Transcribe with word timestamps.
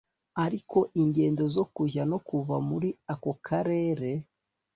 ariko 0.45 0.77
ingendo 1.01 1.43
zo 1.55 1.63
kujya 1.75 2.03
no 2.11 2.17
kuva 2.27 2.55
muri 2.69 2.89
ako 3.13 3.31
karere 3.47 4.11